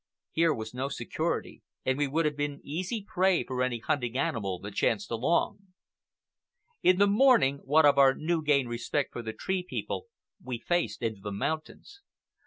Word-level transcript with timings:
Here 0.31 0.51
was 0.51 0.73
no 0.73 0.89
security, 0.89 1.61
and 1.85 1.95
we 1.95 2.07
would 2.07 2.25
have 2.25 2.35
been 2.35 2.59
easy 2.63 3.03
prey 3.07 3.43
for 3.43 3.61
any 3.61 3.77
hunting 3.77 4.17
animal 4.17 4.57
that 4.61 4.73
chanced 4.73 5.11
along. 5.11 5.59
In 6.81 6.97
the 6.97 7.05
morning, 7.05 7.57
what 7.65 7.85
of 7.85 7.99
our 7.99 8.15
new 8.15 8.41
gained 8.41 8.69
respect 8.69 9.13
for 9.13 9.21
the 9.21 9.31
Tree 9.31 9.61
People, 9.61 10.07
we 10.43 10.57
faced 10.57 11.03
into 11.03 11.21
the 11.21 11.31
mountains. 11.31 12.01